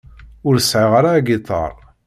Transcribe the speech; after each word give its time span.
Ur 0.47 0.55
sɛiɣ 0.59 0.91
ara 0.99 1.11
agiṭar. 1.17 1.73